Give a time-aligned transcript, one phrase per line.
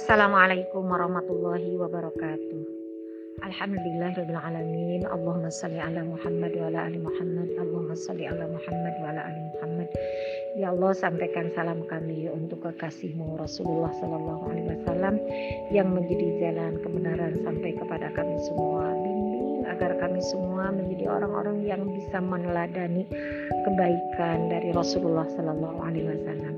[0.00, 2.60] Assalamualaikum warahmatullahi wabarakatuh.
[3.44, 5.04] Alhamdulillahirrahmanirrahim.
[5.04, 7.52] Allahumma salli ala Muhammad wa ala ali Muhammad.
[7.60, 9.88] Allahumma salli ala Muhammad wa ala ali Muhammad.
[10.56, 15.20] Ya Allah sampaikan salam kami untuk kekasihmu Rasulullah Sallallahu Alaihi Wasallam
[15.68, 18.96] yang menjadi jalan kebenaran sampai kepada kami semua.
[19.04, 23.04] Bimbing agar kami semua menjadi orang-orang yang bisa meneladani
[23.68, 26.54] kebaikan dari Rasulullah Sallallahu Alaihi Wasallam.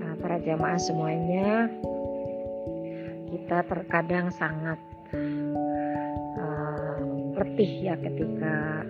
[0.00, 1.68] Nah, para jamaah semuanya,
[3.26, 4.78] kita terkadang sangat
[6.38, 6.98] uh,
[7.34, 8.86] letih ya ketika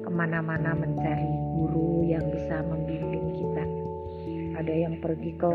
[0.00, 3.64] ke mana-mana mencari guru yang bisa membimbing kita.
[4.56, 5.52] Ada yang pergi ke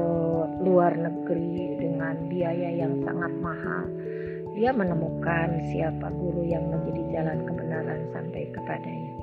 [0.61, 3.89] luar negeri dengan biaya yang sangat mahal.
[4.53, 9.13] Dia menemukan siapa guru yang menjadi jalan kebenaran sampai kepadanya.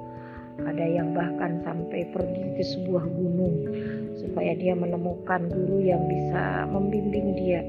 [0.67, 3.57] Ada yang bahkan sampai pergi ke sebuah gunung
[4.19, 7.63] supaya dia menemukan guru yang bisa membimbing dia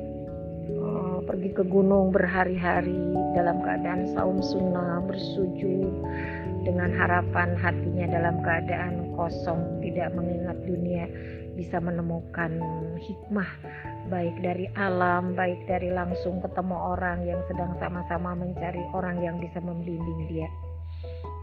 [0.70, 2.98] Eh, pergi ke gunung berhari-hari
[3.34, 5.90] dalam keadaan saum sunnah bersujud
[6.62, 11.10] dengan harapan hatinya dalam keadaan kosong tidak mengingat dunia
[11.58, 12.54] bisa menemukan
[13.02, 13.50] hikmah
[14.14, 19.58] baik dari alam baik dari langsung ketemu orang yang sedang sama-sama mencari orang yang bisa
[19.60, 20.50] membimbing dia.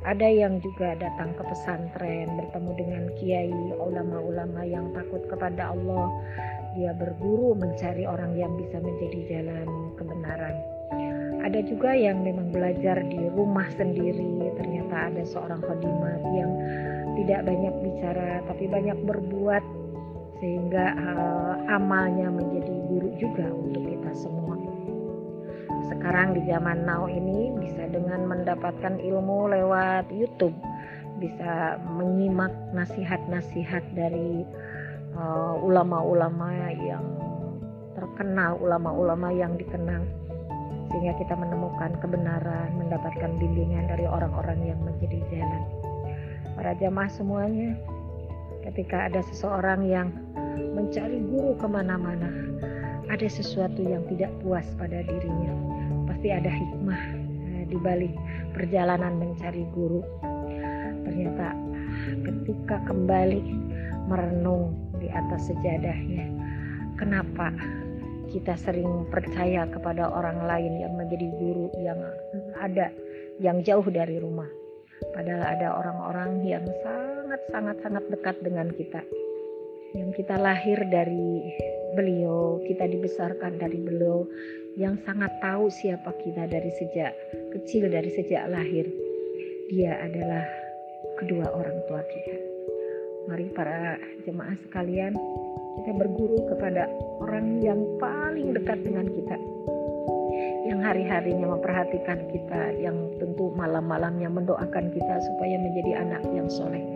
[0.06, 6.06] Ada yang juga datang ke pesantren bertemu dengan kiai ulama-ulama yang takut kepada Allah
[6.76, 10.56] dia berguru mencari orang yang bisa menjadi jalan kebenaran.
[11.42, 16.52] Ada juga yang memang belajar di rumah sendiri, ternyata ada seorang khadimat yang
[17.16, 19.64] tidak banyak bicara tapi banyak berbuat
[20.36, 24.54] sehingga uh, amalnya menjadi guru juga untuk kita semua.
[25.86, 30.54] Sekarang di zaman now ini bisa dengan mendapatkan ilmu lewat YouTube,
[31.22, 34.42] bisa menyimak nasihat-nasihat dari
[35.64, 37.04] ulama-ulama uh, yang
[37.96, 40.04] terkenal, ulama-ulama yang dikenang
[40.92, 45.62] sehingga kita menemukan kebenaran, mendapatkan bimbingan dari orang-orang yang menjadi jalan.
[46.54, 47.74] Para jamaah semuanya,
[48.64, 50.08] ketika ada seseorang yang
[50.72, 52.30] mencari guru ke mana-mana,
[53.12, 55.52] ada sesuatu yang tidak puas pada dirinya.
[56.06, 58.14] Pasti ada hikmah uh, di balik
[58.54, 60.00] perjalanan mencari guru.
[61.04, 61.52] Ternyata
[62.24, 63.42] ketika kembali
[64.06, 66.26] merenung di atas sejadahnya.
[66.96, 67.52] Kenapa
[68.32, 72.00] kita sering percaya kepada orang lain yang menjadi guru yang
[72.58, 72.88] ada
[73.38, 74.48] yang jauh dari rumah?
[75.12, 79.04] Padahal ada orang-orang yang sangat-sangat-sangat dekat dengan kita.
[79.92, 81.52] Yang kita lahir dari
[81.96, 84.28] beliau, kita dibesarkan dari beliau,
[84.76, 87.16] yang sangat tahu siapa kita dari sejak
[87.52, 88.84] kecil, dari sejak lahir.
[89.72, 90.44] Dia adalah
[91.16, 92.45] kedua orang tua kita.
[93.26, 95.10] Mari para jemaah sekalian,
[95.82, 96.86] kita berguru kepada
[97.18, 99.34] orang yang paling dekat dengan kita.
[100.70, 106.86] Yang hari-harinya memperhatikan kita, yang tentu malam-malamnya mendoakan kita supaya menjadi anak yang soleh.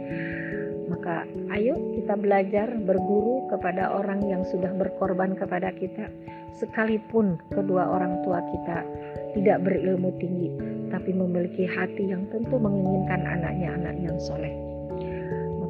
[0.87, 1.27] Maka
[1.59, 6.15] ayo kita belajar berguru kepada orang yang sudah berkorban kepada kita.
[6.63, 8.87] Sekalipun kedua orang tua kita
[9.35, 10.55] tidak berilmu tinggi,
[10.95, 14.70] tapi memiliki hati yang tentu menginginkan anaknya anak yang soleh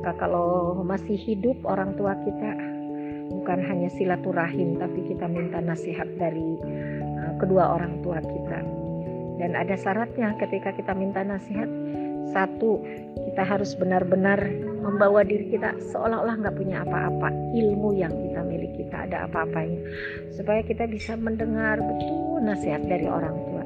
[0.00, 2.56] maka kalau masih hidup orang tua kita
[3.28, 6.56] bukan hanya silaturahim tapi kita minta nasihat dari
[7.21, 8.65] uh, kedua orang tua kita.
[9.37, 11.69] Dan ada syaratnya ketika kita minta nasihat
[12.33, 12.81] satu
[13.28, 14.41] kita harus benar-benar
[14.81, 19.84] membawa diri kita seolah-olah nggak punya apa-apa ilmu yang kita miliki kita ada apa-apanya.
[20.32, 23.65] Supaya kita bisa mendengar betul nasihat dari orang tua.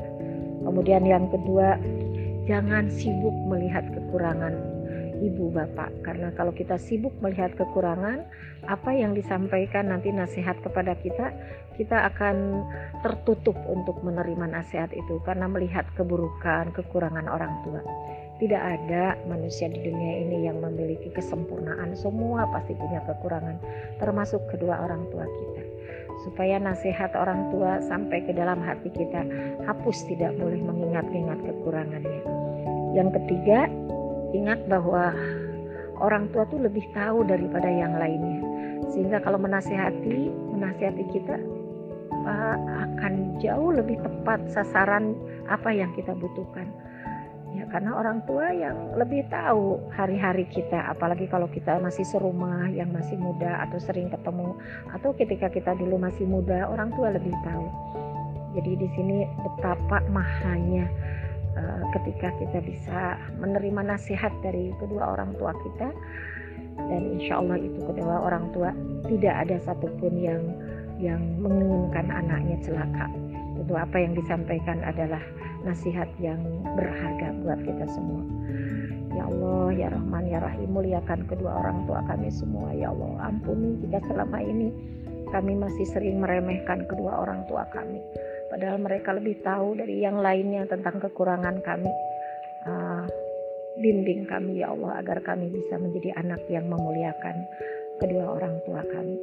[0.66, 1.78] Kemudian yang kedua
[2.50, 4.73] jangan sibuk melihat kekurangan
[5.22, 6.02] ibu bapak.
[6.02, 8.26] Karena kalau kita sibuk melihat kekurangan
[8.64, 11.30] apa yang disampaikan nanti nasihat kepada kita
[11.74, 12.64] kita akan
[13.02, 17.82] tertutup untuk menerima nasihat itu karena melihat keburukan kekurangan orang tua.
[18.38, 21.94] Tidak ada manusia di dunia ini yang memiliki kesempurnaan.
[21.94, 23.58] Semua pasti punya kekurangan
[24.02, 25.62] termasuk kedua orang tua kita.
[26.26, 29.22] Supaya nasihat orang tua sampai ke dalam hati kita
[29.66, 32.22] hapus tidak boleh mengingat-ingat kekurangannya.
[32.94, 33.66] Yang ketiga
[34.34, 35.14] ingat bahwa
[36.02, 38.42] orang tua tuh lebih tahu daripada yang lainnya.
[38.90, 41.36] Sehingga kalau menasihati menasihati kita
[42.24, 45.12] akan jauh lebih tepat sasaran
[45.46, 46.66] apa yang kita butuhkan.
[47.54, 52.90] Ya karena orang tua yang lebih tahu hari-hari kita apalagi kalau kita masih serumah yang
[52.90, 54.58] masih muda atau sering ketemu
[54.90, 57.66] atau ketika kita dulu masih muda orang tua lebih tahu.
[58.58, 60.86] Jadi di sini betapa mahanya
[61.94, 63.00] ketika kita bisa
[63.38, 65.88] menerima nasihat dari kedua orang tua kita
[66.74, 68.74] dan insya Allah itu kedua orang tua
[69.06, 70.42] tidak ada satupun yang
[70.98, 73.06] yang menginginkan anaknya celaka.
[73.54, 75.22] Tentu apa yang disampaikan adalah
[75.62, 76.38] nasihat yang
[76.74, 78.22] berharga buat kita semua.
[79.14, 82.74] Ya Allah, ya Rahman, ya Rahim, muliakan kedua orang tua kami semua.
[82.74, 84.74] Ya Allah, ampuni jika selama ini
[85.30, 88.02] kami masih sering meremehkan kedua orang tua kami.
[88.54, 91.90] Padahal mereka lebih tahu dari yang lainnya tentang kekurangan kami.
[92.62, 93.02] Uh,
[93.82, 97.34] bimbing kami ya Allah agar kami bisa menjadi anak yang memuliakan
[97.98, 99.18] kedua orang tua kami.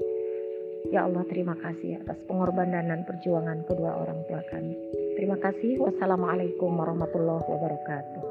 [0.91, 4.75] Ya Allah terima kasih atas pengorbanan dan perjuangan kedua orang tua kami.
[5.15, 5.79] Terima kasih.
[5.79, 8.30] Wassalamualaikum warahmatullahi wabarakatuh.